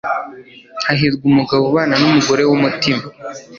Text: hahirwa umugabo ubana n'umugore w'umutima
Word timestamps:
hahirwa 0.85 1.23
umugabo 1.31 1.63
ubana 1.71 1.95
n'umugore 2.01 2.41
w'umutima 2.49 3.03